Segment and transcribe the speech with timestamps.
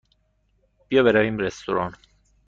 [0.87, 1.93] بیا برویم رستوران.